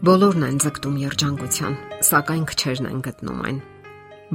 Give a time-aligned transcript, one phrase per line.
[0.00, 1.74] Բոլորն են ձգտում երջանկության,
[2.08, 3.56] սակայն քչերն են գտնում այն։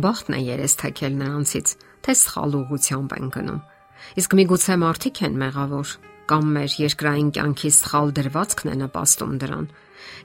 [0.03, 1.71] Բախտն է երես թեքել նրանցից,
[2.05, 3.57] թե սխալ ուղությամբ են գնում։
[4.21, 5.93] Իսկ միգուցե մարդիկ են մեղավոր,
[6.29, 9.65] կամ մեր երկրային կյանքի սխալ դրվածքն է նպաստում դրան։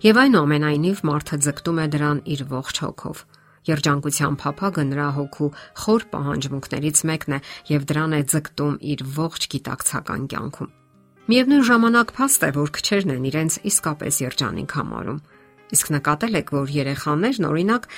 [0.04, 3.24] Եվ այնուամենայնիվ մարդը ձգտում է դրան իր ողջ հոգով։
[3.70, 5.50] Երջանկության փափագը նրա հոգու
[5.86, 7.40] խոր պահանջմունքներից մեկն է
[7.72, 10.70] եւ դրան է ձգտում իր ողջ գիտակցական կյանքում։
[11.30, 15.18] Միևնույն ժամանակ փաստ է, որ քչերն են իրենց իսկապես երջանիկ համարում։
[15.70, 17.90] Իսկ նկատել եք, որ երեխաներն օրինակ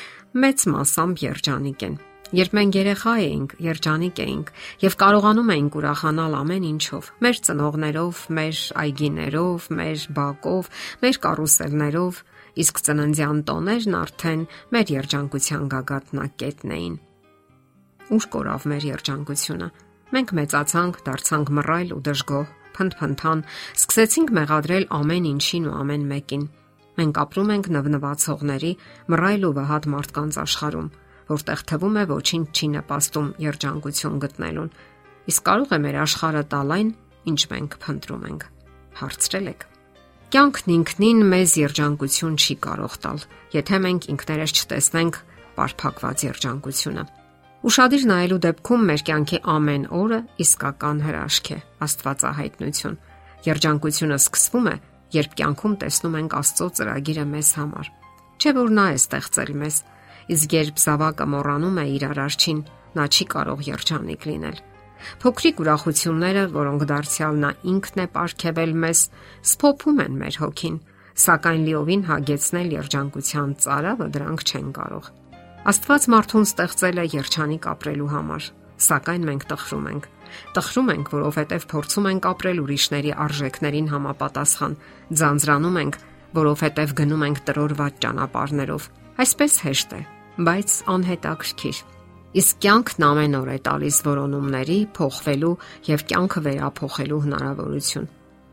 [0.42, 2.00] մեծ մասամբ երջանիկ են։
[2.32, 4.50] Երբ մենք երեխա էինք, երջանիկ էինք
[4.80, 10.70] եւ կարողանում էինք ուրախանալ ամեն ինչով՝ մեր ծնողներով, մեր այգիներով, մեր բակով,
[11.02, 12.20] մեր կարուսելներով,
[12.62, 16.96] իսկ ծննդյան տոներն արդեն մեր երջանկության գագաթնակետն էին։
[18.16, 19.68] Ուշ կորավ մեր երջանկությունը։
[20.12, 23.44] Մենք մեծացանք, դարձանք մռայլ ու դժգոհ, փնթփնթան,
[23.76, 26.44] սկսեցինք մեղադրել ամեն ինչին ու ամեն մեկին։
[27.00, 28.72] Մենք ապրում ենք նվնվացողների,
[29.12, 30.88] մռայլ ու վհատ մարդկանց աշխարհում,
[31.32, 34.70] որտեղ թվում է ոչինչ չի նպաստում երջանկություն գտնելուն։
[35.32, 36.90] Իսկ կարող է մեր աշխարհը տալ այն,
[37.32, 38.46] ինչ մենք փնտրում ենք։
[39.02, 39.66] Հարցրել եք։
[40.32, 43.18] Կյանքն ինքնին մեզ երջանկություն չի կարող տալ,
[43.52, 45.18] եթե մենք ինքներս չտեսնենք
[45.56, 47.04] բարփակված երջանկությունը։
[47.62, 52.96] Ուշադիր նայելու դեպքում մեր կյանքի ամեն օրը իսկական հրաշք է, Աստվածահայտնություն։
[53.46, 54.74] Երջանկությունը սկսվում է,
[55.16, 57.90] երբ կյանքում տեսնում ենք Աստծո ծրագիրը մեզ համար։
[58.42, 59.76] Չէ որ նա է ստեղծել մեզ,
[60.32, 62.60] իսկ երբ զավակը մոռանում է իր արարչին,
[62.96, 64.62] նա չի կարող երջանիկ լինել։
[65.22, 69.00] Փոքրիկ ուրախությունները, որոնք դարձյալ նա ինքն է ապարգևել մեզ,
[69.52, 70.76] սփոփում են մեր հոգին,
[71.22, 75.10] սակայն լիովին հագեցնել երջանկության ծարավը դրանք չեն կարող։
[75.72, 78.46] Աստված մարդուն ստեղծել է երջանիկ ապրելու համար,
[78.82, 80.08] սակայն մենք տխրում ենք։
[80.56, 84.76] Տխրում ենք, որովհետև փորձում ենք ապրել ուրիշների արժեքներին համապատասխան,
[85.22, 85.98] ձանձրանում ենք,
[86.42, 88.88] որովհետև գնում ենք տրորված ճանապարներով։
[89.22, 90.00] Այսպես հեշտ է,
[90.48, 91.78] բայց անհետաքրքիր։
[92.32, 95.56] Իսկ կյանքն ամեն օր է տալիս որոնումների, փոխվելու
[95.92, 98.06] եւ կյանքը վերափոխելու հնարավորություն։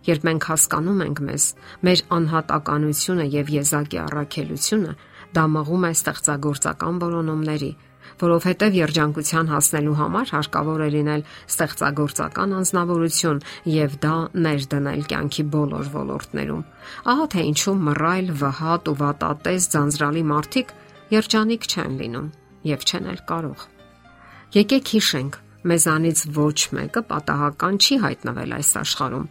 [0.10, 1.46] Երբ մենք հասկանում ենք մեզ,
[1.88, 4.94] մեր անհատականությունը եւ եզակի առաքելությունը,
[5.36, 7.72] դա մղում է ստեղծագործական որոնումների,
[8.22, 13.42] որովհետև երջանկության հասնելու համար հարկավոր է լինել ստեղծագործական անznավորություն
[13.74, 14.16] եւ դա
[14.46, 16.64] ներդնել կյանքի բոլոր ոլորտներում։
[17.14, 20.78] Ահա թե ինչու մռայլ, վհատ ու վատատես ձանձրալի մարդիկ
[21.20, 22.30] երջանիկ չեն լինում
[22.70, 23.68] եւ չեն էլ կարող։
[24.60, 25.34] Եկեք հիշենք,
[25.70, 29.28] մեզանից ոչ մեկը պատահական չի հայտնվել այս աշխարհում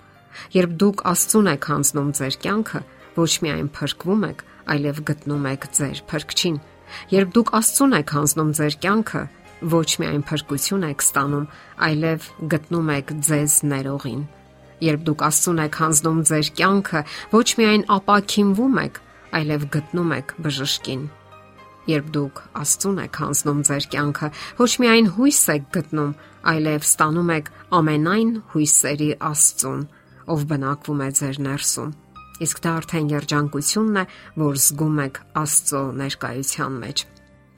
[0.54, 2.80] Երբ դուք Աստծուն եք հանձնում ձեր կյանքը,
[3.18, 4.42] ոչ միայն փրկվում եք,
[4.74, 6.58] այլև գտնում եք ձեր փրկչին։
[7.12, 9.22] Երբ դուք Աստծուն եք հանձնում ձեր կյանքը,
[9.74, 11.46] ոչ միայն փրկություն եք ստանում,
[11.88, 14.22] այլև գտնում եք ձեզ ներողին։
[14.88, 17.00] Երբ դուք Աստծուն եք հանձնում ձեր կյանքը,
[17.34, 19.00] ոչ միայն ապակինվում եք,
[19.38, 21.02] այլև գտնում եք բժշկին։
[21.88, 24.28] Երբ դուք Աստծուն եք հանձնում ձեր կյանքը,
[24.58, 26.10] ոչ միայն հույս եք գտնում,
[26.52, 29.82] այլև ստանում եք ամենայն հույսերի Աստծուն
[30.28, 31.92] ով բնակվում է ձեր ներսում։
[32.44, 34.04] Իսկ դա արդեն երջանկությունն է,
[34.38, 37.06] որ զգում եք Աստծո ներկայության մեջ։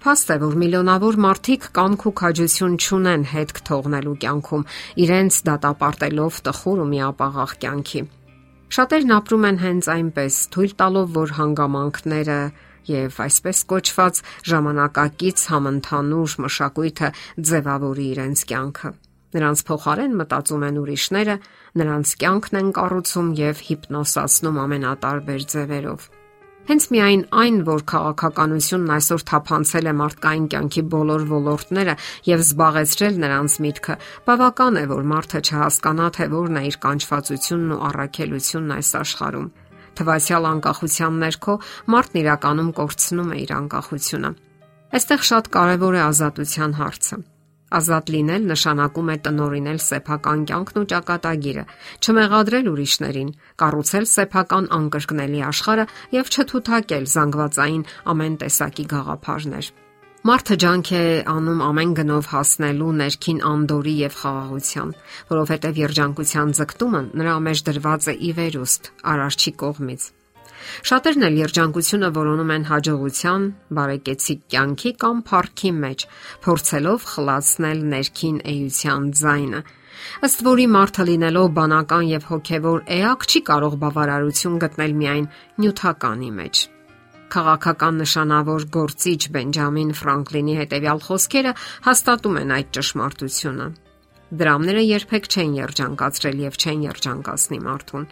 [0.01, 4.65] Փաստ է, որ միլիոնավոր մարդիկ կամք ու քաջություն չունեն հետք թողնելու կյանքում,
[5.05, 8.03] իրենց դատապարտելով տխուր ու միապաղաղ կյանքի։
[8.71, 12.41] Շատերն ապրում են հենց այնպես, թույլ տալով, որ հանգամանքները
[12.91, 14.23] եւ այսպես կոչված
[14.55, 17.15] ժամանակակից համընդհանուր մշակույթը
[17.51, 18.97] ձևավորի իրենց կյանքը։
[19.31, 21.37] Նրանց փոխարեն մտածում են ուրիշները,
[21.81, 26.09] նրանց կյանքն են կառուցում եւ հիպնոսացնում ամենատարբեր ձևերով։
[26.71, 31.95] Հենց միայն այն, որ քաղաքականությունն այսօր թափանցել է մարդկային կյանքի բոլոր ոլորտները
[32.29, 33.97] եւ զբաղեցրել նրանց միտքը,
[34.29, 39.51] բավական է, որ մարդը չհասկանա, թե որն է իր կանչվածությունն ու առաքելությունն այս աշխարհում։
[40.01, 41.59] Թվացial անկախության ներքո
[41.91, 44.31] մարդն իրականում կորցնում է իր անկախությունը։
[45.01, 47.23] Այստեղ շատ կարևոր է ազատության հարցը։
[47.71, 51.65] Ազատ լինել նշանակում է տնորինել սեփական կյանքն ու ճակատագիրը,
[52.03, 53.31] չմեղադրել ուրիշներին,
[53.63, 55.87] կառուցել սեփական անկրկնելի աշխարհը
[56.19, 59.71] եւ չթութակել զանգվածային ամեն տեսակի գաղափարներ։
[60.21, 64.95] Մարդը ջանք է անում ամեն գնով հասնելու ներքին անդորի եւ խաղաղության,
[65.31, 70.11] որովհետեւ երջանկության ձգտումը նրա մեջ դրված է ի վերուստ արարչի կողմից։
[70.91, 73.45] Շատերն էլ երջանկությունը որոնում են հաջողության,
[73.79, 76.07] բարեկեցիկ կյանքի կամ փառքի մեջ,
[76.47, 79.63] փորձելով խլացնել ներքին էության ձայնը։
[80.27, 85.27] Ըստ որի մարդը լինելով բանական եւ հոգեվոր էակ չի կարող բավարարություն գտնել միայն
[85.61, 86.63] նյութականի մեջ։
[87.31, 91.53] Քաղաքական նշանավոր գործիչ Բենջամին Ֆրանկլինի հետևյալ խոսքերը
[91.85, 93.69] հաստատում են այդ ճշմարտությունը։
[94.41, 98.05] Դրամները երբեք չեն երջանկացրել եւ չեն երջանկացնի մարդուն։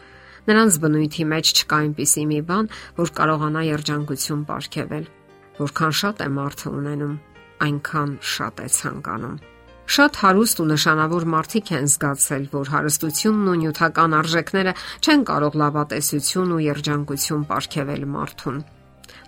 [0.49, 5.07] Նրանց բնույթի մեջ չկա այնպիսի մի բան, որ կարողանա երջանկություն ապարգևել։
[5.59, 7.15] Որքան շատ է մարդը ունենում,
[7.69, 9.37] այնքան շատ է ցանկանում։
[9.89, 14.73] Շատ հարուստ ու նշանավոր մարդիկ են զգացել, որ հարստությունն ու նյութական արժեքները
[15.05, 18.59] չեն կարող լավատեսություն ու երջանկություն ապարգևել մարդուն։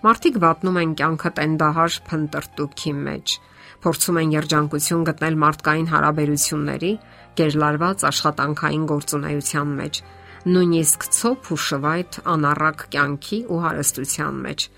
[0.05, 3.37] Մարդիկ վատնում են կյանքը տենդահար փնտրտուքի մեջ,
[3.85, 6.93] փորձում են երջանկություն գտնել մարդկային հարաբերությունների,
[7.41, 10.03] գերլարված աշխատանքային գործունեության մեջ,
[10.49, 14.69] նույնիսկ ցոփ ու շվայտ անառակ կյանքի ու հարստության մեջ։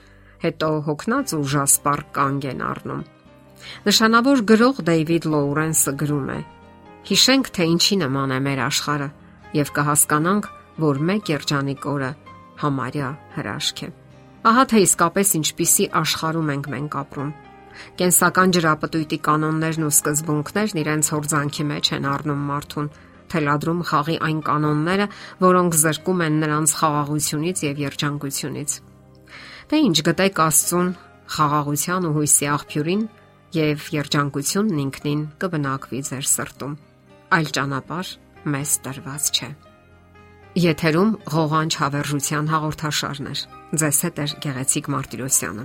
[0.42, 3.02] Հետո հոգնած ու ժասպար կանգ են առնում
[3.86, 6.38] Նշանավոր գրող Դեյվիդ Լոուրենսը գրում է.
[7.08, 9.08] Հիշենք, թե ինչի նման է մեր աշխարհը
[9.58, 10.48] եւ կհասկանանք,
[10.82, 12.10] որ մեկ երջանիկ օրը
[12.62, 13.88] համարյա հրաշք է։
[14.52, 17.32] Ահա թե իսկապես ինչպիսի աշխարհում ենք մենք ապրում։
[17.98, 22.88] Կենսական ջրապտույտի կանոններն ու սկզբունքներն իրենց հորձանքի մեջ են առնում մարդուն,
[23.32, 25.06] թելադրում խաղի այն կանոնները,
[25.42, 28.70] որոնք զրկում են նրանց խաղաղությունից եւ երջանկությունից։
[29.72, 30.88] Դե ինչ գտեք Աստծուն
[31.32, 33.02] խաղաղության ու հույսի աղբյուրին,
[33.52, 36.76] եւ երջանկությունն ինքնին կբնակվի ձեր սրտում։
[37.36, 38.12] Այլ ճանապարհ
[38.52, 39.50] մեզ տրված չէ։
[40.62, 43.44] Եթերում ղողանջ հավերժության հաղորդաշարներ։
[43.82, 45.64] Ձեզ հետ է Գեղեցիկ Մարտիրոսյանը։